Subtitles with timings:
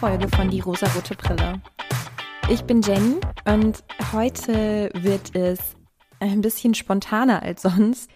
[0.00, 1.60] Folge von Die rosarote Brille.
[2.48, 3.84] Ich bin Jenny und
[4.14, 5.76] heute wird es
[6.20, 8.08] ein bisschen spontaner als sonst,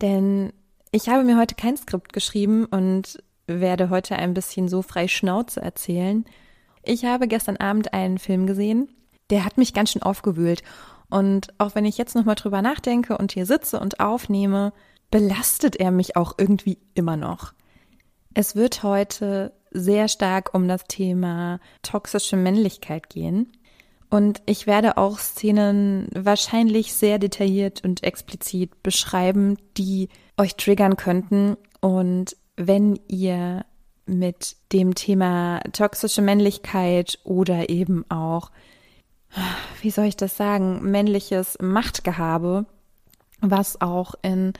[0.00, 0.52] denn
[0.92, 5.60] ich habe mir heute kein Skript geschrieben und werde heute ein bisschen so frei Schnauze
[5.60, 6.24] erzählen.
[6.84, 8.88] Ich habe gestern Abend einen Film gesehen,
[9.30, 10.62] der hat mich ganz schön aufgewühlt
[11.10, 14.72] und auch wenn ich jetzt nochmal drüber nachdenke und hier sitze und aufnehme,
[15.10, 17.52] belastet er mich auch irgendwie immer noch.
[18.32, 23.52] Es wird heute sehr stark um das Thema toxische Männlichkeit gehen.
[24.10, 31.56] Und ich werde auch Szenen wahrscheinlich sehr detailliert und explizit beschreiben, die euch triggern könnten.
[31.80, 33.64] Und wenn ihr
[34.04, 38.50] mit dem Thema toxische Männlichkeit oder eben auch,
[39.80, 42.66] wie soll ich das sagen, männliches Machtgehabe,
[43.40, 44.52] was auch in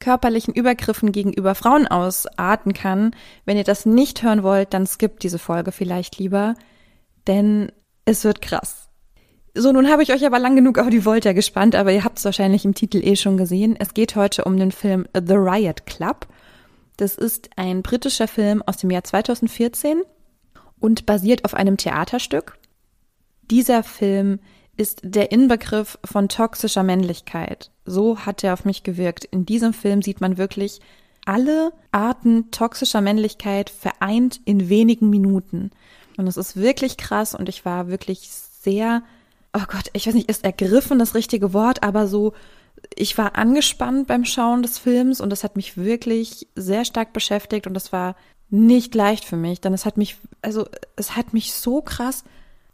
[0.00, 3.12] körperlichen Übergriffen gegenüber Frauen ausarten kann.
[3.44, 6.54] Wenn ihr das nicht hören wollt, dann skippt diese Folge vielleicht lieber,
[7.26, 7.72] denn
[8.04, 8.88] es wird krass.
[9.54, 12.18] So, nun habe ich euch aber lang genug auf die Volta gespannt, aber ihr habt
[12.18, 13.76] es wahrscheinlich im Titel eh schon gesehen.
[13.78, 16.28] Es geht heute um den Film The Riot Club.
[16.96, 20.02] Das ist ein britischer Film aus dem Jahr 2014
[20.78, 22.56] und basiert auf einem Theaterstück.
[23.50, 24.40] Dieser Film
[24.78, 27.70] ist der Inbegriff von toxischer Männlichkeit.
[27.84, 29.24] So hat er auf mich gewirkt.
[29.24, 30.80] In diesem Film sieht man wirklich
[31.26, 35.72] alle Arten toxischer Männlichkeit vereint in wenigen Minuten.
[36.16, 39.02] Und es ist wirklich krass und ich war wirklich sehr,
[39.52, 42.32] oh Gott, ich weiß nicht, ist ergriffen das richtige Wort, aber so,
[42.94, 47.66] ich war angespannt beim Schauen des Films und das hat mich wirklich sehr stark beschäftigt
[47.66, 48.16] und das war
[48.48, 52.24] nicht leicht für mich, denn es hat mich, also es hat mich so krass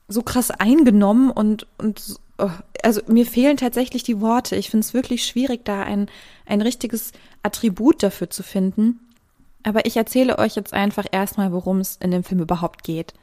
[0.08, 2.50] so krass eingenommen und, und oh,
[2.82, 4.56] also mir fehlen tatsächlich die Worte.
[4.56, 6.08] Ich finde es wirklich schwierig, da ein,
[6.46, 7.12] ein richtiges
[7.42, 9.00] Attribut dafür zu finden.
[9.62, 13.14] Aber ich erzähle euch jetzt einfach erstmal, worum es in dem Film überhaupt geht.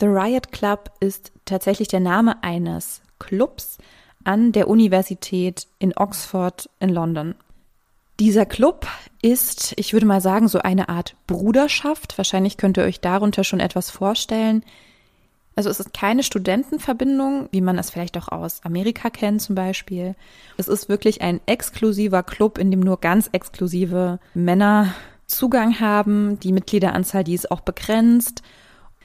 [0.00, 3.78] The Riot Club ist tatsächlich der Name eines Clubs
[4.24, 7.34] an der Universität in Oxford in London.
[8.18, 8.86] Dieser Club
[9.20, 12.16] ist, ich würde mal sagen, so eine Art Bruderschaft.
[12.18, 14.64] Wahrscheinlich könnt ihr euch darunter schon etwas vorstellen.
[15.54, 20.14] Also es ist keine Studentenverbindung, wie man es vielleicht auch aus Amerika kennt zum Beispiel.
[20.56, 24.94] Es ist wirklich ein exklusiver Club, in dem nur ganz exklusive Männer
[25.26, 26.38] Zugang haben.
[26.40, 28.42] Die Mitgliederanzahl, die ist auch begrenzt.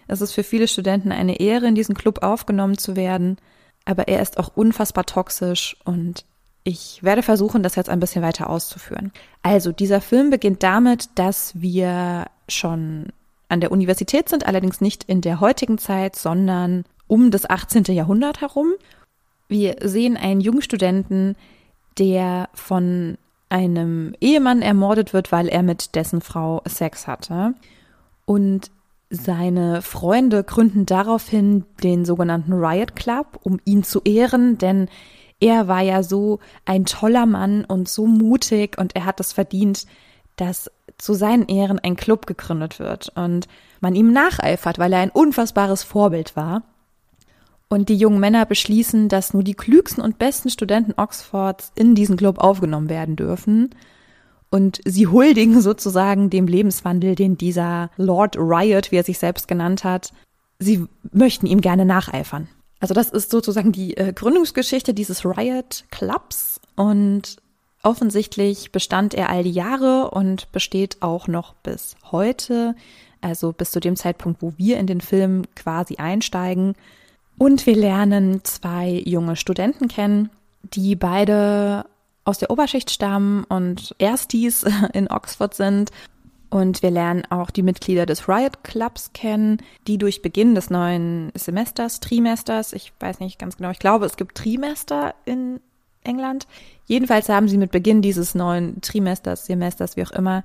[0.08, 3.38] Es ist für viele Studenten eine Ehre, in diesen Club aufgenommen zu werden.
[3.85, 6.25] Aber er ist auch unfassbar toxisch und
[6.64, 9.14] ich werde versuchen, das jetzt ein bisschen weiter auszuführen.
[9.41, 13.14] Also, dieser Film beginnt damit, dass wir schon
[13.50, 17.84] an der Universität sind, allerdings nicht in der heutigen Zeit, sondern um das 18.
[17.85, 18.74] Jahrhundert herum.
[19.47, 21.35] Wir sehen einen jungen Studenten,
[21.97, 23.18] der von
[23.50, 27.53] einem Ehemann ermordet wird, weil er mit dessen Frau Sex hatte.
[28.25, 28.72] Und
[29.09, 34.90] seine Freunde gründen daraufhin den sogenannten Riot Club, um ihn zu ehren, denn
[35.40, 39.85] er war ja so ein toller Mann und so mutig und er hat es verdient,
[40.35, 43.47] dass zu seinen Ehren ein Club gegründet wird und
[43.81, 46.63] man ihm nacheifert, weil er ein unfassbares Vorbild war.
[47.69, 52.16] Und die jungen Männer beschließen, dass nur die klügsten und besten Studenten Oxfords in diesen
[52.16, 53.75] Club aufgenommen werden dürfen.
[54.50, 59.84] Und sie huldigen sozusagen dem Lebenswandel, den dieser Lord Riot, wie er sich selbst genannt
[59.84, 60.14] hat,
[60.59, 62.47] sie möchten ihm gerne nacheifern.
[62.79, 67.38] Also das ist sozusagen die äh, Gründungsgeschichte dieses Riot Clubs und
[67.87, 72.75] Offensichtlich bestand er all die Jahre und besteht auch noch bis heute,
[73.21, 76.73] also bis zu dem Zeitpunkt, wo wir in den Film quasi einsteigen.
[77.37, 80.29] Und wir lernen zwei junge Studenten kennen,
[80.63, 81.85] die beide
[82.25, 85.91] aus der Oberschicht stammen und Erstis in Oxford sind.
[86.49, 91.31] Und wir lernen auch die Mitglieder des Riot Clubs kennen, die durch Beginn des neuen
[91.35, 95.61] Semesters, Trimesters, ich weiß nicht ganz genau, ich glaube, es gibt Trimester in
[96.07, 96.47] England.
[96.85, 100.43] Jedenfalls haben sie mit Beginn dieses neuen Trimesters, Semesters, wie auch immer,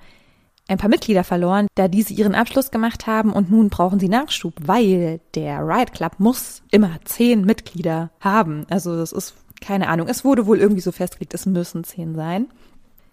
[0.69, 4.55] ein paar Mitglieder verloren, da diese ihren Abschluss gemacht haben und nun brauchen sie Nachschub,
[4.65, 8.67] weil der Riot Club muss immer zehn Mitglieder haben.
[8.71, 10.09] Also das ist keine Ahnung.
[10.09, 12.47] Es wurde wohl irgendwie so festgelegt, es müssen zehn sein.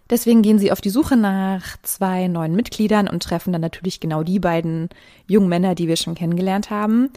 [0.09, 4.23] Deswegen gehen sie auf die Suche nach zwei neuen Mitgliedern und treffen dann natürlich genau
[4.23, 4.89] die beiden
[5.27, 7.11] jungen Männer, die wir schon kennengelernt haben.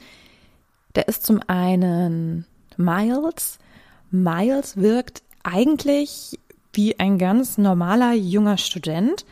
[0.93, 2.47] Da ist zum einen
[2.77, 3.59] Miles,
[4.13, 6.39] Miles wirkt eigentlich
[6.73, 9.25] wie ein ganz normaler junger Student,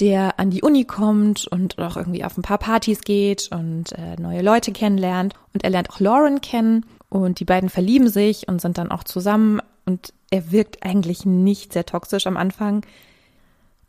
[0.00, 4.20] der an die Uni kommt und auch irgendwie auf ein paar Partys geht und äh,
[4.20, 5.34] neue Leute kennenlernt.
[5.54, 9.04] Und er lernt auch Lauren kennen und die beiden verlieben sich und sind dann auch
[9.04, 9.60] zusammen.
[9.86, 12.84] Und er wirkt eigentlich nicht sehr toxisch am Anfang.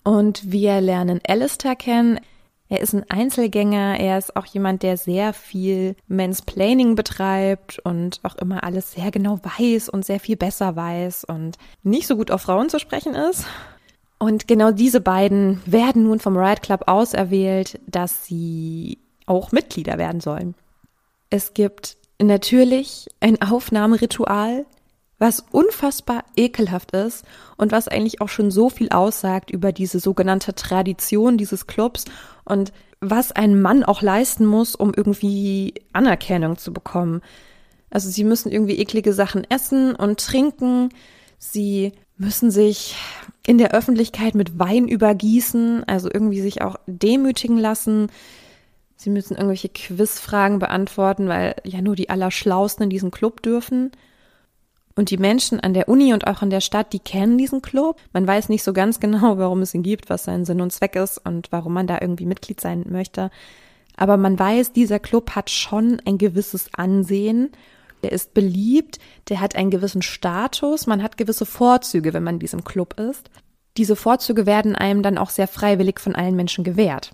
[0.04, 2.20] Und wir lernen Alistair kennen.
[2.70, 8.36] Er ist ein Einzelgänger, er ist auch jemand, der sehr viel Mansplaining betreibt und auch
[8.36, 12.42] immer alles sehr genau weiß und sehr viel besser weiß und nicht so gut auf
[12.42, 13.46] Frauen zu sprechen ist.
[14.20, 18.98] Und genau diese beiden werden nun vom Riot Club auserwählt, dass sie
[19.28, 20.56] auch Mitglieder werden sollen.
[21.30, 24.66] Es gibt natürlich ein Aufnahmeritual,
[25.20, 27.26] was unfassbar ekelhaft ist
[27.58, 32.06] und was eigentlich auch schon so viel aussagt über diese sogenannte Tradition dieses Clubs
[32.46, 37.22] und was ein Mann auch leisten muss, um irgendwie Anerkennung zu bekommen.
[37.90, 40.90] Also sie müssen irgendwie eklige Sachen essen und trinken,
[41.38, 42.96] sie müssen sich
[43.46, 48.08] in der Öffentlichkeit mit Wein übergießen, also irgendwie sich auch demütigen lassen.
[48.96, 53.92] Sie müssen irgendwelche Quizfragen beantworten, weil ja nur die Allerschlausten in diesen Club dürfen.
[54.98, 58.02] Und die Menschen an der Uni und auch in der Stadt, die kennen diesen Club.
[58.14, 60.96] Man weiß nicht so ganz genau, warum es ihn gibt, was sein Sinn und Zweck
[60.96, 63.30] ist und warum man da irgendwie Mitglied sein möchte.
[63.96, 67.52] Aber man weiß, dieser Club hat schon ein gewisses Ansehen.
[68.04, 69.00] Der ist beliebt,
[69.30, 73.30] der hat einen gewissen Status, man hat gewisse Vorzüge, wenn man in diesem Club ist.
[73.78, 77.12] Diese Vorzüge werden einem dann auch sehr freiwillig von allen Menschen gewährt.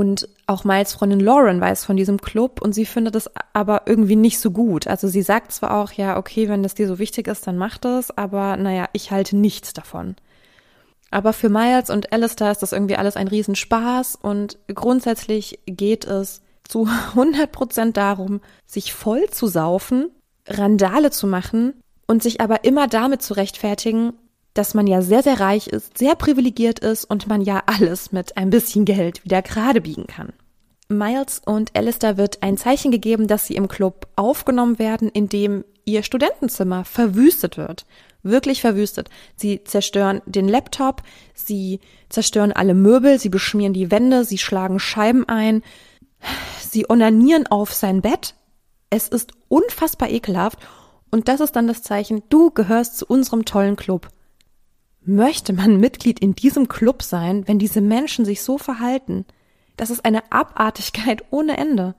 [0.00, 4.16] Und auch Miles Freundin Lauren weiß von diesem Club und sie findet es aber irgendwie
[4.16, 4.86] nicht so gut.
[4.86, 7.76] Also sie sagt zwar auch, ja, okay, wenn das dir so wichtig ist, dann mach
[7.76, 10.16] das, aber naja, ich halte nichts davon.
[11.10, 16.40] Aber für Miles und Alistair ist das irgendwie alles ein Riesenspaß und grundsätzlich geht es
[16.66, 20.08] zu 100 Prozent darum, sich voll zu saufen,
[20.48, 21.74] Randale zu machen
[22.06, 24.14] und sich aber immer damit zu rechtfertigen,
[24.54, 28.36] dass man ja sehr, sehr reich ist, sehr privilegiert ist und man ja alles mit
[28.36, 30.32] ein bisschen Geld wieder gerade biegen kann.
[30.88, 36.02] Miles und Alistair wird ein Zeichen gegeben, dass sie im Club aufgenommen werden, indem ihr
[36.02, 37.86] Studentenzimmer verwüstet wird.
[38.22, 39.08] Wirklich verwüstet.
[39.36, 41.02] Sie zerstören den Laptop,
[41.32, 45.62] sie zerstören alle Möbel, sie beschmieren die Wände, sie schlagen Scheiben ein,
[46.60, 48.34] sie onanieren auf sein Bett.
[48.90, 50.58] Es ist unfassbar ekelhaft
[51.10, 54.08] und das ist dann das Zeichen, du gehörst zu unserem tollen Club.
[55.10, 59.24] Möchte man Mitglied in diesem Club sein, wenn diese Menschen sich so verhalten?
[59.76, 61.96] Das ist eine Abartigkeit ohne Ende.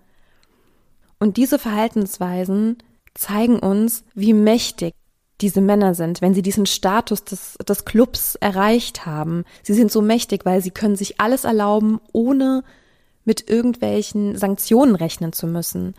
[1.19, 2.77] Und diese Verhaltensweisen
[3.13, 4.93] zeigen uns, wie mächtig
[5.41, 9.43] diese Männer sind, wenn sie diesen Status des, des Clubs erreicht haben.
[9.61, 12.63] Sie sind so mächtig, weil sie können sich alles erlauben, ohne
[13.25, 15.95] mit irgendwelchen Sanktionen rechnen zu müssen.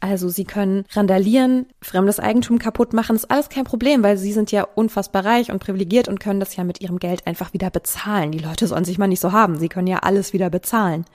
[0.00, 4.52] Also sie können randalieren, fremdes Eigentum kaputt machen, ist alles kein Problem, weil sie sind
[4.52, 8.30] ja unfassbar reich und privilegiert und können das ja mit ihrem Geld einfach wieder bezahlen.
[8.30, 11.06] Die Leute sollen sich mal nicht so haben, sie können ja alles wieder bezahlen.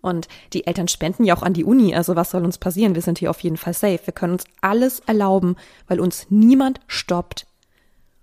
[0.00, 2.94] Und die Eltern spenden ja auch an die Uni, also was soll uns passieren?
[2.94, 4.00] Wir sind hier auf jeden Fall safe.
[4.04, 5.56] Wir können uns alles erlauben,
[5.86, 7.46] weil uns niemand stoppt.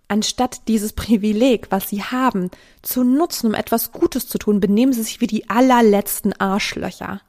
[0.07, 2.51] Anstatt dieses Privileg, was sie haben,
[2.83, 7.21] zu nutzen, um etwas Gutes zu tun, benehmen sie sich wie die allerletzten Arschlöcher.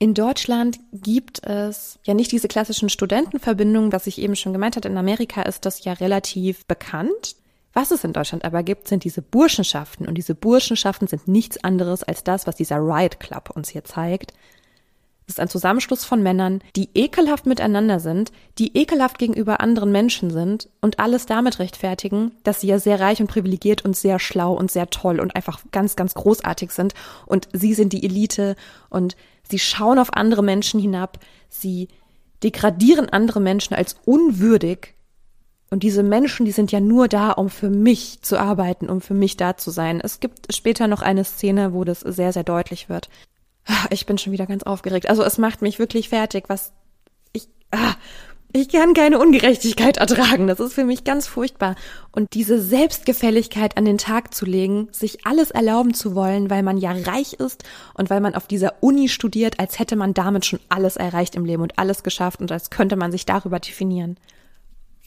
[0.00, 4.88] In Deutschland gibt es ja nicht diese klassischen Studentenverbindungen, was ich eben schon gemeint hatte.
[4.88, 7.34] In Amerika ist das ja relativ bekannt.
[7.72, 10.06] Was es in Deutschland aber gibt, sind diese Burschenschaften.
[10.06, 14.32] Und diese Burschenschaften sind nichts anderes als das, was dieser Riot Club uns hier zeigt.
[15.26, 20.30] Es ist ein Zusammenschluss von Männern, die ekelhaft miteinander sind, die ekelhaft gegenüber anderen Menschen
[20.30, 24.54] sind und alles damit rechtfertigen, dass sie ja sehr reich und privilegiert und sehr schlau
[24.54, 26.94] und sehr toll und einfach ganz, ganz großartig sind.
[27.26, 28.56] Und sie sind die Elite
[28.88, 29.16] und
[29.50, 31.88] Sie schauen auf andere Menschen hinab, sie
[32.42, 34.94] degradieren andere Menschen als unwürdig.
[35.70, 39.14] Und diese Menschen, die sind ja nur da, um für mich zu arbeiten, um für
[39.14, 40.00] mich da zu sein.
[40.00, 43.10] Es gibt später noch eine Szene, wo das sehr, sehr deutlich wird.
[43.66, 45.10] Ah, ich bin schon wieder ganz aufgeregt.
[45.10, 46.72] Also es macht mich wirklich fertig, was
[47.32, 47.94] ich, ah,
[48.52, 50.46] ich kann keine Ungerechtigkeit ertragen.
[50.46, 51.76] Das ist für mich ganz furchtbar.
[52.12, 56.78] Und diese Selbstgefälligkeit an den Tag zu legen, sich alles erlauben zu wollen, weil man
[56.78, 57.64] ja reich ist
[57.94, 61.44] und weil man auf dieser Uni studiert, als hätte man damit schon alles erreicht im
[61.44, 64.16] Leben und alles geschafft und als könnte man sich darüber definieren.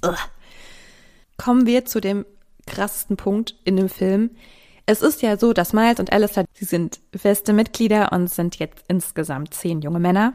[0.06, 0.16] Ugh.
[1.38, 2.26] Kommen wir zu dem
[2.68, 4.32] krassesten Punkt in dem Film.
[4.86, 8.84] Es ist ja so, dass Miles und Alistair, sie sind feste Mitglieder und sind jetzt
[8.88, 10.34] insgesamt zehn junge Männer.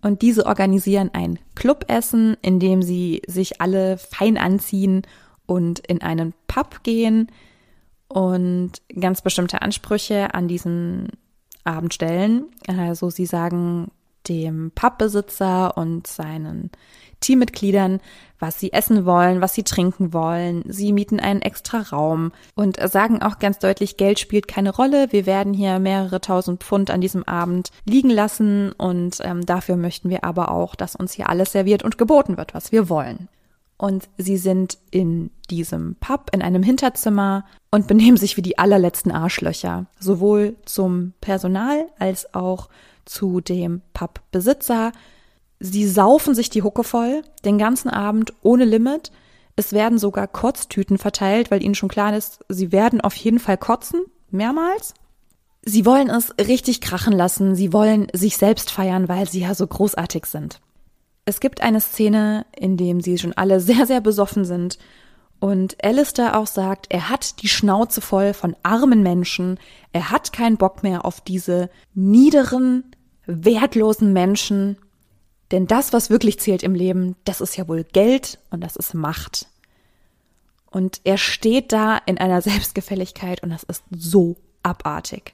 [0.00, 5.02] Und diese organisieren ein Clubessen, in dem sie sich alle fein anziehen
[5.46, 7.30] und in einen Pub gehen
[8.08, 11.08] und ganz bestimmte Ansprüche an diesen
[11.64, 12.46] Abend stellen.
[12.66, 13.90] Also sie sagen
[14.28, 16.70] dem Pubbesitzer und seinen
[17.20, 18.00] Teammitgliedern,
[18.38, 20.62] was sie essen wollen, was sie trinken wollen.
[20.66, 25.08] Sie mieten einen extra Raum und sagen auch ganz deutlich, Geld spielt keine Rolle.
[25.10, 30.08] Wir werden hier mehrere tausend Pfund an diesem Abend liegen lassen und ähm, dafür möchten
[30.10, 33.28] wir aber auch, dass uns hier alles serviert und geboten wird, was wir wollen.
[33.76, 39.12] Und sie sind in diesem Pub in einem Hinterzimmer und benehmen sich wie die allerletzten
[39.12, 42.68] Arschlöcher, sowohl zum Personal als auch
[43.04, 44.92] zu dem Pubbesitzer.
[45.60, 49.10] Sie saufen sich die Hucke voll, den ganzen Abend ohne Limit.
[49.56, 53.58] Es werden sogar Kotztüten verteilt, weil ihnen schon klar ist, sie werden auf jeden Fall
[53.58, 54.94] kotzen, mehrmals.
[55.64, 59.66] Sie wollen es richtig krachen lassen, sie wollen sich selbst feiern, weil sie ja so
[59.66, 60.60] großartig sind.
[61.24, 64.78] Es gibt eine Szene, in dem sie schon alle sehr, sehr besoffen sind
[65.40, 69.58] und Alistair auch sagt, er hat die Schnauze voll von armen Menschen,
[69.92, 72.84] er hat keinen Bock mehr auf diese niederen,
[73.26, 74.78] wertlosen Menschen,
[75.50, 78.94] denn das, was wirklich zählt im Leben, das ist ja wohl Geld und das ist
[78.94, 79.46] Macht.
[80.70, 85.32] Und er steht da in einer Selbstgefälligkeit und das ist so abartig.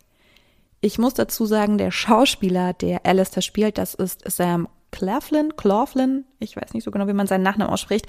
[0.81, 6.55] Ich muss dazu sagen, der Schauspieler, der Alistair spielt, das ist Sam Claflin, Claflin, ich
[6.57, 8.07] weiß nicht so genau, wie man seinen Nachnamen ausspricht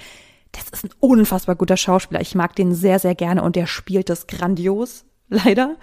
[0.56, 2.22] das ist ein unfassbar guter Schauspieler.
[2.22, 5.76] Ich mag den sehr, sehr gerne und der spielt das grandios, leider.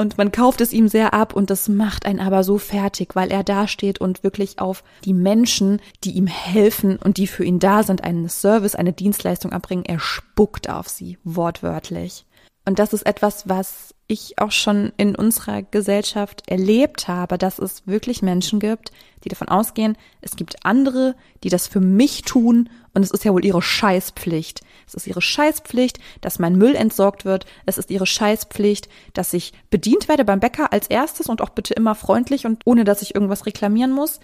[0.00, 3.30] Und man kauft es ihm sehr ab und das macht einen aber so fertig, weil
[3.30, 7.58] er da steht und wirklich auf die Menschen, die ihm helfen und die für ihn
[7.58, 9.84] da sind, einen Service, eine Dienstleistung erbringen.
[9.84, 12.24] Er spuckt auf sie, wortwörtlich.
[12.64, 17.86] Und das ist etwas, was ich auch schon in unserer Gesellschaft erlebt habe, dass es
[17.86, 18.92] wirklich Menschen gibt,
[19.24, 21.14] die davon ausgehen, es gibt andere,
[21.44, 24.60] die das für mich tun und es ist ja wohl ihre Scheißpflicht.
[24.86, 27.46] Es ist ihre Scheißpflicht, dass mein Müll entsorgt wird.
[27.66, 31.74] Es ist ihre Scheißpflicht, dass ich bedient werde beim Bäcker als erstes und auch bitte
[31.74, 34.18] immer freundlich und ohne dass ich irgendwas reklamieren muss.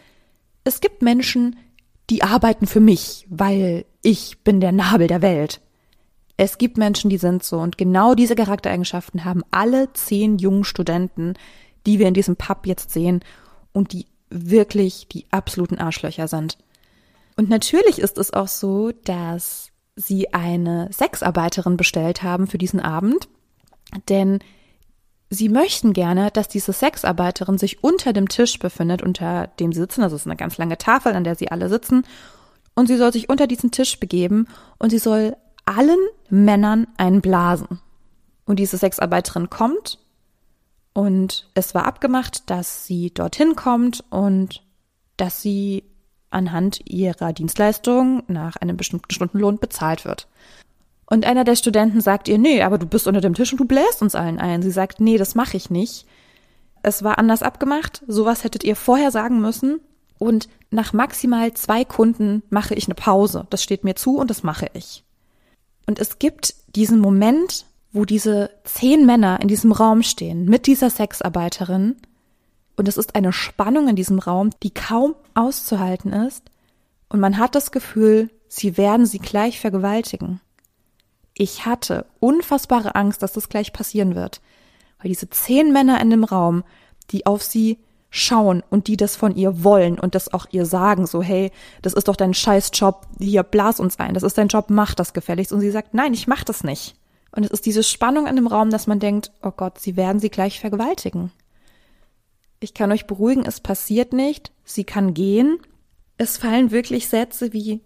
[0.64, 1.56] Es gibt Menschen,
[2.10, 5.60] die arbeiten für mich, weil ich bin der Nabel der Welt.
[6.36, 11.34] Es gibt Menschen, die sind so und genau diese Charaktereigenschaften haben alle zehn jungen Studenten,
[11.86, 13.20] die wir in diesem Pub jetzt sehen
[13.72, 16.58] und die wirklich die absoluten Arschlöcher sind.
[17.36, 23.28] Und natürlich ist es auch so, dass sie eine Sexarbeiterin bestellt haben für diesen Abend,
[24.08, 24.40] denn
[25.30, 30.02] sie möchten gerne, dass diese Sexarbeiterin sich unter dem Tisch befindet, unter dem sie sitzen.
[30.02, 32.04] Das ist eine ganz lange Tafel, an der sie alle sitzen.
[32.74, 37.80] Und sie soll sich unter diesen Tisch begeben und sie soll allen Männern einen blasen.
[38.44, 39.98] Und diese Sexarbeiterin kommt
[40.92, 44.62] und es war abgemacht, dass sie dorthin kommt und
[45.16, 45.84] dass sie
[46.30, 50.28] anhand ihrer Dienstleistung nach einem bestimmten Stundenlohn bezahlt wird.
[51.08, 53.64] Und einer der Studenten sagt ihr, nee, aber du bist unter dem Tisch und du
[53.64, 54.62] bläst uns allen ein.
[54.62, 56.04] Sie sagt, nee, das mache ich nicht.
[56.82, 59.80] Es war anders abgemacht, sowas hättet ihr vorher sagen müssen.
[60.18, 63.46] Und nach maximal zwei Kunden mache ich eine Pause.
[63.50, 65.04] Das steht mir zu und das mache ich.
[65.86, 70.90] Und es gibt diesen Moment, wo diese zehn Männer in diesem Raum stehen mit dieser
[70.90, 71.96] Sexarbeiterin
[72.76, 76.50] und es ist eine Spannung in diesem Raum, die kaum auszuhalten ist
[77.08, 80.40] und man hat das Gefühl, sie werden sie gleich vergewaltigen.
[81.34, 84.40] Ich hatte unfassbare Angst, dass das gleich passieren wird,
[85.00, 86.64] weil diese zehn Männer in dem Raum,
[87.10, 87.78] die auf sie
[88.08, 91.52] schauen und die das von ihr wollen und das auch ihr sagen, so hey,
[91.82, 95.12] das ist doch dein Scheißjob, hier blas uns ein, das ist dein Job, mach das
[95.12, 95.52] gefälligst.
[95.52, 96.96] Und sie sagt, nein, ich mach das nicht.
[97.32, 100.20] Und es ist diese Spannung in dem Raum, dass man denkt, oh Gott, sie werden
[100.20, 101.30] sie gleich vergewaltigen.
[102.60, 105.58] Ich kann euch beruhigen, es passiert nicht, sie kann gehen.
[106.18, 107.82] Es fallen wirklich Sätze wie,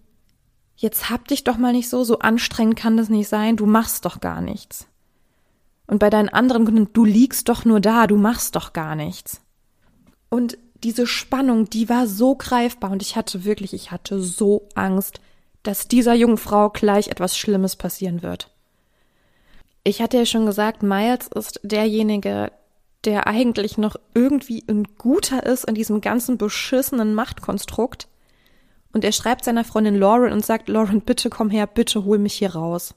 [0.77, 4.05] jetzt hab dich doch mal nicht so, so anstrengend kann das nicht sein, du machst
[4.05, 4.87] doch gar nichts.
[5.87, 9.41] Und bei deinen anderen Kunden, du liegst doch nur da, du machst doch gar nichts.
[10.29, 15.21] Und diese Spannung, die war so greifbar und ich hatte wirklich, ich hatte so Angst,
[15.63, 18.51] dass dieser jungen Frau gleich etwas Schlimmes passieren wird.
[19.83, 22.53] Ich hatte ja schon gesagt, Miles ist derjenige,
[23.05, 28.09] der eigentlich noch irgendwie ein guter ist in diesem ganzen beschissenen Machtkonstrukt.
[28.93, 32.35] Und er schreibt seiner Freundin Lauren und sagt, Lauren, bitte komm her, bitte hol mich
[32.35, 32.95] hier raus.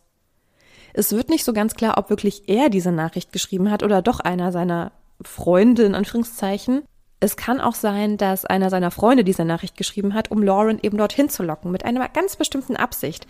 [0.94, 4.20] Es wird nicht so ganz klar, ob wirklich er diese Nachricht geschrieben hat oder doch
[4.20, 4.92] einer seiner
[5.22, 6.84] Freunde in Anführungszeichen.
[7.20, 10.98] Es kann auch sein, dass einer seiner Freunde diese Nachricht geschrieben hat, um Lauren eben
[10.98, 13.28] dorthin zu locken, mit einer ganz bestimmten Absicht.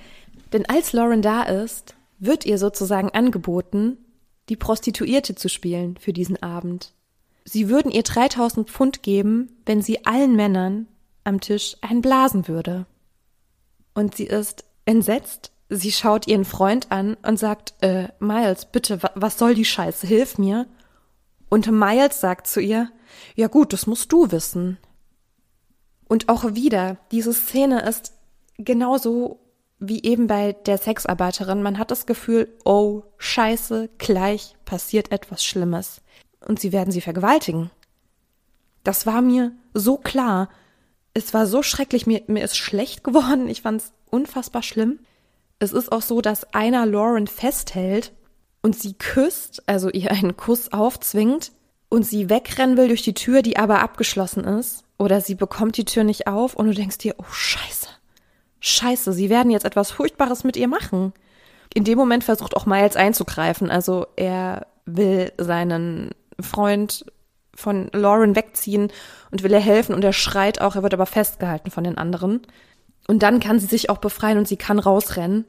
[0.51, 3.97] Denn als Lauren da ist, wird ihr sozusagen angeboten,
[4.49, 6.93] die Prostituierte zu spielen für diesen Abend.
[7.45, 10.87] Sie würden ihr 3000 Pfund geben, wenn sie allen Männern
[11.23, 12.85] am Tisch einblasen würde.
[13.93, 15.51] Und sie ist entsetzt.
[15.69, 20.05] Sie schaut ihren Freund an und sagt, äh, Miles, bitte, was soll die Scheiße?
[20.05, 20.67] Hilf mir.
[21.49, 22.91] Und Miles sagt zu ihr,
[23.35, 24.77] ja gut, das musst du wissen.
[26.05, 28.13] Und auch wieder, diese Szene ist
[28.57, 29.39] genauso
[29.87, 31.61] wie eben bei der Sexarbeiterin.
[31.61, 36.01] Man hat das Gefühl, oh, scheiße, gleich passiert etwas Schlimmes.
[36.45, 37.69] Und sie werden sie vergewaltigen.
[38.83, 40.49] Das war mir so klar.
[41.13, 43.47] Es war so schrecklich, mir, mir ist schlecht geworden.
[43.47, 44.99] Ich fand es unfassbar schlimm.
[45.59, 48.13] Es ist auch so, dass einer Lauren festhält
[48.61, 51.51] und sie küsst, also ihr einen Kuss aufzwingt
[51.89, 55.85] und sie wegrennen will durch die Tür, die aber abgeschlossen ist, oder sie bekommt die
[55.85, 57.82] Tür nicht auf und du denkst dir, oh Scheiße,
[58.65, 61.11] Scheiße, sie werden jetzt etwas Furchtbares mit ihr machen.
[61.73, 67.05] In dem Moment versucht auch Miles einzugreifen, also er will seinen Freund
[67.53, 68.89] von Lauren wegziehen
[69.31, 72.41] und will ihr helfen und er schreit auch, er wird aber festgehalten von den anderen.
[73.05, 75.45] Und dann kann sie sich auch befreien und sie kann rausrennen.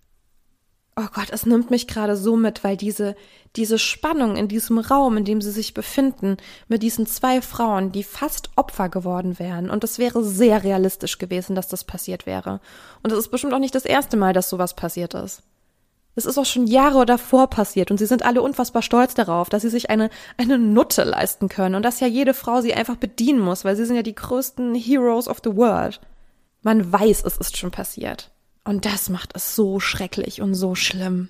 [0.96, 3.16] Oh Gott, es nimmt mich gerade so mit, weil diese,
[3.56, 6.36] diese Spannung in diesem Raum, in dem sie sich befinden,
[6.68, 9.70] mit diesen zwei Frauen, die fast Opfer geworden wären.
[9.70, 12.60] Und es wäre sehr realistisch gewesen, dass das passiert wäre.
[13.02, 15.42] Und es ist bestimmt auch nicht das erste Mal, dass sowas passiert ist.
[16.16, 19.62] Es ist auch schon Jahre davor passiert und sie sind alle unfassbar stolz darauf, dass
[19.62, 23.40] sie sich eine, eine Nutte leisten können und dass ja jede Frau sie einfach bedienen
[23.40, 26.00] muss, weil sie sind ja die größten Heroes of the world.
[26.62, 28.30] Man weiß, es ist schon passiert.
[28.64, 31.28] Und das macht es so schrecklich und so schlimm.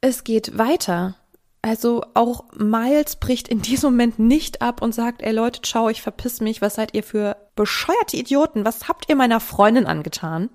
[0.00, 1.16] Es geht weiter.
[1.60, 6.02] Also auch Miles bricht in diesem Moment nicht ab und sagt, ey Leute, ciao, ich
[6.02, 10.48] verpiss mich, was seid ihr für bescheuerte Idioten, was habt ihr meiner Freundin angetan?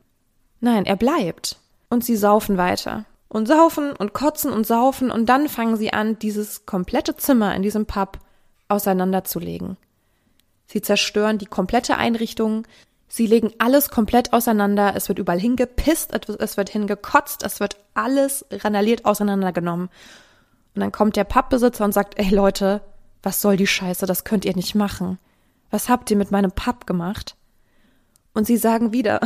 [0.59, 1.57] Nein, er bleibt.
[1.89, 6.19] Und sie saufen weiter und saufen und kotzen und saufen und dann fangen sie an,
[6.19, 8.19] dieses komplette Zimmer in diesem Pub
[8.67, 9.77] auseinanderzulegen.
[10.65, 12.67] Sie zerstören die komplette Einrichtung,
[13.07, 18.45] sie legen alles komplett auseinander, es wird überall hingepisst, es wird hingekotzt, es wird alles
[18.51, 19.89] randaliert auseinandergenommen.
[20.75, 22.81] Und dann kommt der Pappbesitzer und sagt, ey Leute,
[23.23, 25.17] was soll die Scheiße, das könnt ihr nicht machen.
[25.71, 27.35] Was habt ihr mit meinem Pub gemacht?
[28.33, 29.21] Und sie sagen wieder,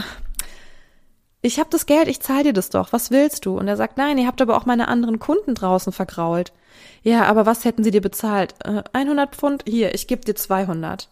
[1.42, 3.58] ich habe das Geld, ich zahle dir das doch, was willst du?
[3.58, 6.54] Und er sagt, nein, ihr habt aber auch meine anderen Kunden draußen vergrault.
[7.04, 8.56] Ja, aber was hätten sie dir bezahlt?
[8.64, 9.64] Äh, 100 Pfund?
[9.68, 11.10] Hier, ich gebe dir 200.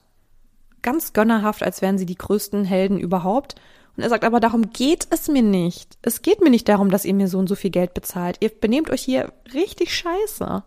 [0.81, 3.55] Ganz gönnerhaft, als wären sie die größten Helden überhaupt.
[3.97, 5.97] Und er sagt, aber darum geht es mir nicht.
[6.01, 8.37] Es geht mir nicht darum, dass ihr mir so und so viel Geld bezahlt.
[8.39, 10.63] Ihr benehmt euch hier richtig scheiße.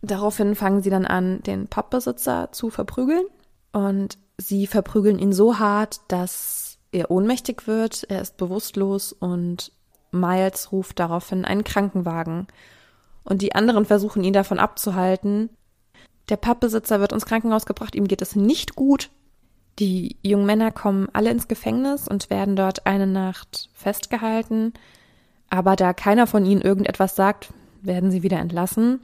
[0.00, 3.24] Daraufhin fangen sie dann an, den Pappbesitzer zu verprügeln.
[3.72, 9.72] Und sie verprügeln ihn so hart, dass er ohnmächtig wird, er ist bewusstlos und
[10.10, 12.46] Miles ruft daraufhin einen Krankenwagen.
[13.24, 15.50] Und die anderen versuchen ihn davon abzuhalten.
[16.30, 19.10] Der Pappbesitzer wird ins Krankenhaus gebracht, ihm geht es nicht gut.
[19.78, 24.72] Die jungen Männer kommen alle ins Gefängnis und werden dort eine Nacht festgehalten.
[25.50, 29.00] Aber da keiner von ihnen irgendetwas sagt, werden sie wieder entlassen.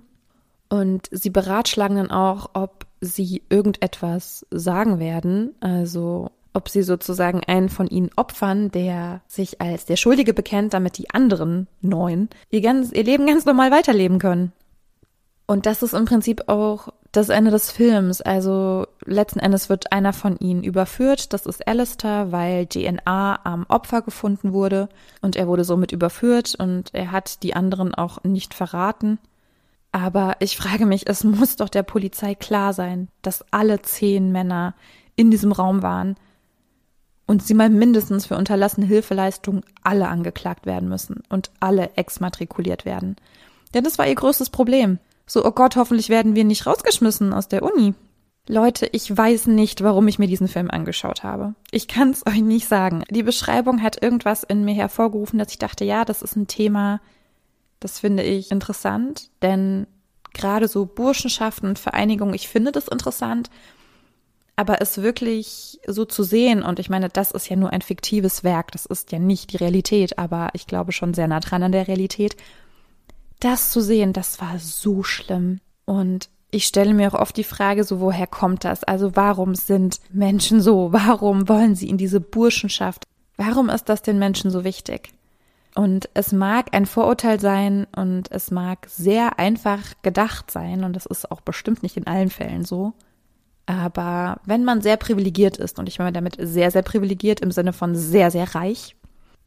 [0.69, 5.55] Und sie beratschlagen dann auch, ob sie irgendetwas sagen werden.
[5.61, 10.99] Also ob sie sozusagen einen von ihnen opfern, der sich als der Schuldige bekennt, damit
[10.99, 14.53] die anderen neun ihr, ganz, ihr Leben ganz normal weiterleben können.
[15.47, 18.21] Und das ist im Prinzip auch das Ende des Films.
[18.23, 21.33] Also letzten Endes wird einer von ihnen überführt.
[21.33, 24.89] Das ist Alistair, weil DNA am Opfer gefunden wurde
[25.21, 29.19] und er wurde somit überführt und er hat die anderen auch nicht verraten.
[29.93, 34.75] Aber ich frage mich, es muss doch der Polizei klar sein, dass alle zehn Männer
[35.15, 36.17] in diesem Raum waren
[37.27, 43.17] und sie mal mindestens für unterlassene Hilfeleistung alle angeklagt werden müssen und alle exmatrikuliert werden.
[43.73, 44.99] Denn das war ihr größtes Problem.
[45.27, 47.95] So, oh Gott, hoffentlich werden wir nicht rausgeschmissen aus der Uni.
[48.47, 51.55] Leute, ich weiß nicht, warum ich mir diesen Film angeschaut habe.
[51.71, 53.05] Ich kann es euch nicht sagen.
[53.11, 57.01] Die Beschreibung hat irgendwas in mir hervorgerufen, dass ich dachte, ja, das ist ein Thema,
[57.81, 59.87] das finde ich interessant, denn
[60.33, 63.51] gerade so Burschenschaften und Vereinigungen, ich finde das interessant
[64.57, 68.45] aber es wirklich so zu sehen, und ich meine, das ist ja nur ein fiktives
[68.45, 71.73] Werk, das ist ja nicht die Realität, aber ich glaube schon sehr nah dran an
[71.73, 72.37] der Realität.
[73.45, 75.61] Das zu sehen, das war so schlimm.
[75.85, 78.85] Und ich stelle mir auch oft die Frage, so woher kommt das?
[78.85, 80.93] Also warum sind Menschen so?
[80.95, 83.05] Warum wollen sie in diese Burschenschaft?
[83.37, 85.11] Warum ist das den Menschen so wichtig?
[85.75, 91.05] Und es mag ein Vorurteil sein und es mag sehr einfach gedacht sein und das
[91.05, 92.95] ist auch bestimmt nicht in allen Fällen so.
[93.67, 97.75] Aber wenn man sehr privilegiert ist, und ich meine damit sehr, sehr privilegiert im Sinne
[97.75, 98.97] von sehr, sehr reich,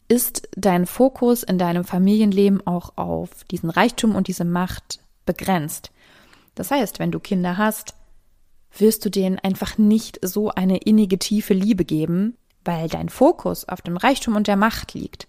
[0.08, 5.92] ist dein Fokus in deinem Familienleben auch auf diesen Reichtum und diese Macht begrenzt.
[6.56, 7.94] Das heißt, wenn du Kinder hast,
[8.78, 13.82] wirst du denen einfach nicht so eine innige tiefe Liebe geben, weil dein Fokus auf
[13.82, 15.28] dem Reichtum und der Macht liegt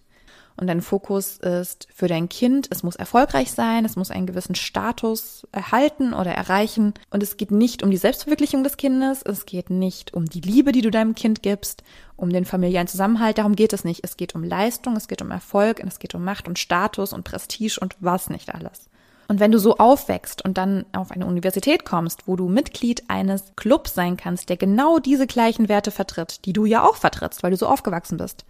[0.59, 4.55] und dein Fokus ist für dein Kind, es muss erfolgreich sein, es muss einen gewissen
[4.55, 9.71] Status erhalten oder erreichen und es geht nicht um die Selbstverwirklichung des Kindes, es geht
[9.71, 11.83] nicht um die Liebe, die du deinem Kind gibst,
[12.17, 14.01] um den familiären Zusammenhalt, darum geht es nicht.
[14.03, 17.13] Es geht um Leistung, es geht um Erfolg und es geht um Macht und Status
[17.13, 18.91] und Prestige und was nicht alles.
[19.29, 23.53] Und wenn du so aufwächst und dann auf eine Universität kommst, wo du Mitglied eines
[23.57, 27.51] Clubs sein kannst, der genau diese gleichen Werte vertritt, die du ja auch vertrittst, weil
[27.51, 28.47] du so aufgewachsen bist,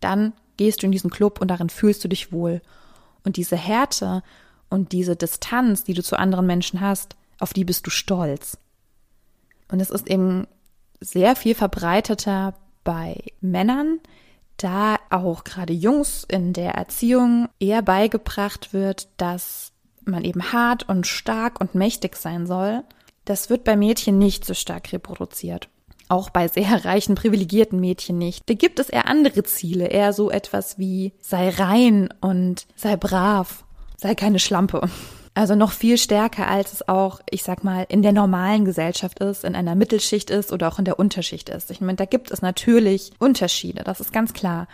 [0.00, 2.62] dann gehst du in diesen Club und darin fühlst du dich wohl.
[3.24, 4.22] Und diese Härte
[4.72, 8.56] Und diese Distanz, die du zu anderen Menschen hast, auf die bist du stolz.
[9.70, 10.46] Und es ist eben
[10.98, 14.00] sehr viel verbreiteter bei Männern,
[14.56, 19.72] da auch gerade Jungs in der Erziehung eher beigebracht wird, dass
[20.06, 22.82] man eben hart und stark und mächtig sein soll.
[23.26, 25.68] Das wird bei Mädchen nicht so stark reproduziert.
[26.12, 28.42] Auch bei sehr reichen, privilegierten Mädchen nicht.
[28.50, 33.64] Da gibt es eher andere Ziele, eher so etwas wie sei rein und sei brav,
[33.96, 34.90] sei keine Schlampe.
[35.32, 39.42] Also noch viel stärker, als es auch, ich sag mal, in der normalen Gesellschaft ist,
[39.42, 41.70] in einer Mittelschicht ist oder auch in der Unterschicht ist.
[41.70, 44.68] Ich meine, da gibt es natürlich Unterschiede, das ist ganz klar.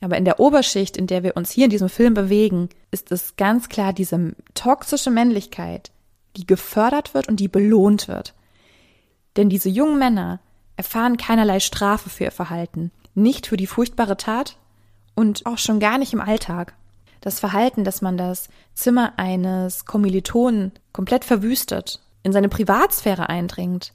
[0.00, 3.34] Aber in der Oberschicht, in der wir uns hier in diesem Film bewegen, ist es
[3.34, 5.90] ganz klar diese toxische Männlichkeit,
[6.36, 8.32] die gefördert wird und die belohnt wird.
[9.36, 10.38] Denn diese jungen Männer
[10.76, 14.56] erfahren keinerlei Strafe für ihr Verhalten, nicht für die furchtbare Tat
[15.14, 16.74] und auch schon gar nicht im Alltag
[17.20, 23.94] das Verhalten, dass man das Zimmer eines Kommilitonen komplett verwüstet, in seine Privatsphäre eindringt,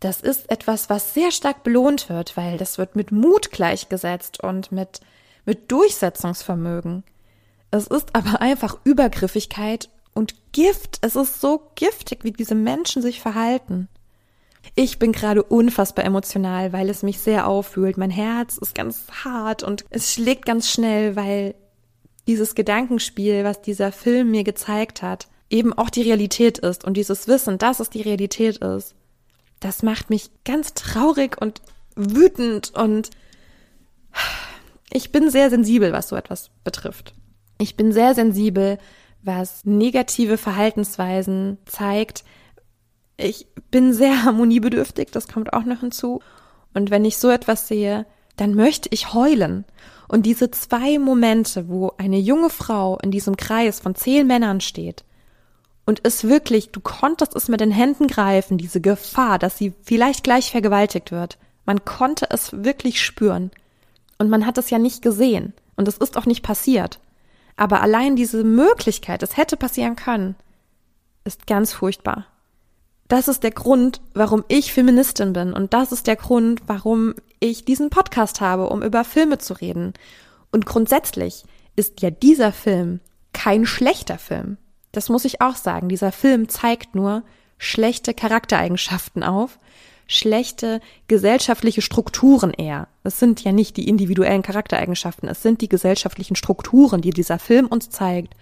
[0.00, 4.70] das ist etwas, was sehr stark belohnt wird, weil das wird mit Mut gleichgesetzt und
[4.70, 5.00] mit,
[5.44, 7.02] mit Durchsetzungsvermögen.
[7.70, 10.98] Es ist aber einfach Übergriffigkeit und Gift.
[11.00, 13.88] Es ist so giftig, wie diese Menschen sich verhalten.
[14.74, 17.96] Ich bin gerade unfassbar emotional, weil es mich sehr auffühlt.
[17.96, 21.54] Mein Herz ist ganz hart und es schlägt ganz schnell, weil
[22.26, 27.26] dieses Gedankenspiel, was dieser Film mir gezeigt hat, eben auch die Realität ist und dieses
[27.26, 28.94] Wissen, dass es die Realität ist,
[29.60, 31.60] das macht mich ganz traurig und
[31.96, 33.10] wütend und
[34.92, 37.14] ich bin sehr sensibel, was so etwas betrifft.
[37.58, 38.78] Ich bin sehr sensibel,
[39.22, 42.24] was negative Verhaltensweisen zeigt.
[43.18, 46.20] Ich bin sehr harmoniebedürftig, das kommt auch noch hinzu.
[46.72, 49.66] Und wenn ich so etwas sehe, dann möchte ich heulen.
[50.06, 55.04] Und diese zwei Momente, wo eine junge Frau in diesem Kreis von zehn Männern steht
[55.88, 60.22] und es wirklich, du konntest es mit den Händen greifen, diese Gefahr, dass sie vielleicht
[60.22, 61.38] gleich vergewaltigt wird.
[61.64, 63.50] Man konnte es wirklich spüren.
[64.18, 65.54] Und man hat es ja nicht gesehen.
[65.76, 67.00] Und es ist auch nicht passiert.
[67.56, 70.34] Aber allein diese Möglichkeit, es hätte passieren können,
[71.24, 72.26] ist ganz furchtbar.
[73.08, 75.54] Das ist der Grund, warum ich Feministin bin.
[75.54, 79.94] Und das ist der Grund, warum ich diesen Podcast habe, um über Filme zu reden.
[80.52, 81.44] Und grundsätzlich
[81.74, 83.00] ist ja dieser Film
[83.32, 84.58] kein schlechter Film.
[84.92, 85.88] Das muss ich auch sagen.
[85.88, 87.22] Dieser Film zeigt nur
[87.56, 89.58] schlechte Charaktereigenschaften auf,
[90.06, 92.88] schlechte gesellschaftliche Strukturen eher.
[93.04, 97.66] Es sind ja nicht die individuellen Charaktereigenschaften, es sind die gesellschaftlichen Strukturen, die dieser Film
[97.66, 98.34] uns zeigt.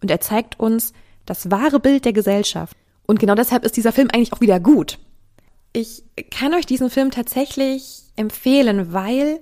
[0.00, 0.92] Und er zeigt uns
[1.26, 2.76] das wahre Bild der Gesellschaft.
[3.06, 4.98] Und genau deshalb ist dieser Film eigentlich auch wieder gut.
[5.72, 9.40] Ich kann euch diesen Film tatsächlich empfehlen, weil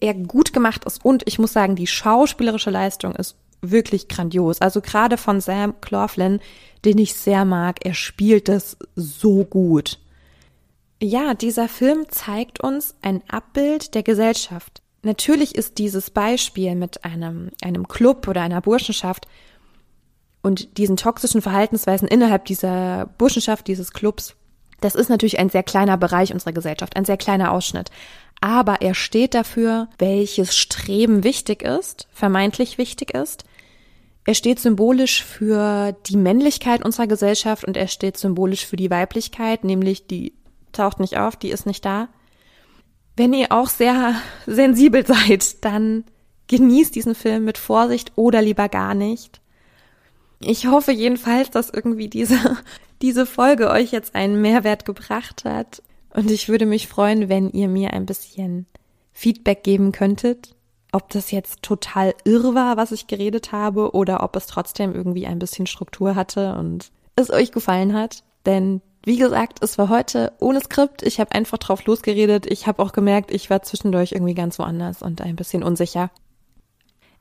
[0.00, 4.60] er gut gemacht ist und ich muss sagen, die schauspielerische Leistung ist wirklich grandios.
[4.60, 6.40] Also gerade von Sam Claflin,
[6.84, 9.98] den ich sehr mag, er spielt das so gut.
[11.02, 14.82] Ja, dieser Film zeigt uns ein Abbild der Gesellschaft.
[15.02, 19.26] Natürlich ist dieses Beispiel mit einem, einem Club oder einer Burschenschaft
[20.42, 24.36] und diesen toxischen Verhaltensweisen innerhalb dieser Burschenschaft, dieses Clubs
[24.80, 27.90] das ist natürlich ein sehr kleiner Bereich unserer Gesellschaft, ein sehr kleiner Ausschnitt.
[28.40, 33.44] Aber er steht dafür, welches Streben wichtig ist, vermeintlich wichtig ist.
[34.24, 39.64] Er steht symbolisch für die Männlichkeit unserer Gesellschaft und er steht symbolisch für die Weiblichkeit,
[39.64, 40.34] nämlich die
[40.72, 42.08] taucht nicht auf, die ist nicht da.
[43.16, 44.14] Wenn ihr auch sehr
[44.46, 46.04] sensibel seid, dann
[46.48, 49.40] genießt diesen Film mit Vorsicht oder lieber gar nicht.
[50.42, 52.38] Ich hoffe jedenfalls, dass irgendwie diese,
[53.02, 55.82] diese Folge euch jetzt einen Mehrwert gebracht hat.
[56.12, 58.66] Und ich würde mich freuen, wenn ihr mir ein bisschen
[59.12, 60.56] Feedback geben könntet,
[60.92, 65.26] ob das jetzt total irr war, was ich geredet habe, oder ob es trotzdem irgendwie
[65.26, 68.24] ein bisschen Struktur hatte und es euch gefallen hat.
[68.46, 71.02] Denn wie gesagt, es war heute ohne Skript.
[71.02, 72.46] Ich habe einfach drauf losgeredet.
[72.46, 76.10] Ich habe auch gemerkt, ich war zwischendurch irgendwie ganz woanders und ein bisschen unsicher.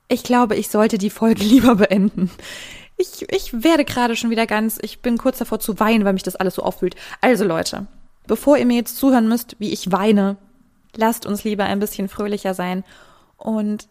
[0.08, 2.32] Ich glaube, ich sollte die Folge lieber beenden.
[3.02, 6.24] Ich, ich werde gerade schon wieder ganz, ich bin kurz davor zu weinen, weil mich
[6.24, 6.98] das alles so auffühlt.
[7.22, 7.88] Also Leute,
[8.28, 10.36] bevor ihr mir jetzt zuhören müsst, wie ich weine,
[10.98, 12.84] lasst uns lieber ein bisschen fröhlicher sein
[13.38, 13.88] und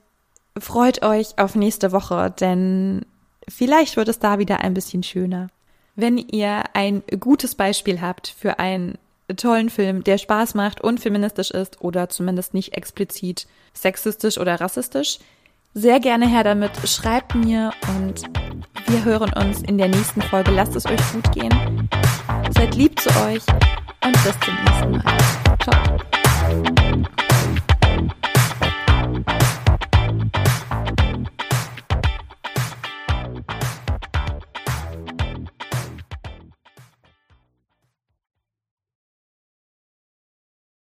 [0.58, 3.06] freut euch auf nächste Woche, denn
[3.48, 5.48] vielleicht wird es da wieder ein bisschen schöner.
[5.96, 8.98] Wenn ihr ein gutes Beispiel habt für einen
[9.38, 15.18] tollen Film, der Spaß macht und feministisch ist oder zumindest nicht explizit sexistisch oder rassistisch,
[15.78, 16.72] sehr gerne her damit.
[16.88, 18.22] Schreibt mir und
[18.86, 20.50] wir hören uns in der nächsten Folge.
[20.50, 21.88] Lasst es euch gut gehen.
[22.50, 23.42] Seid lieb zu euch
[24.04, 25.18] und bis zum nächsten Mal.
[25.62, 25.98] Ciao.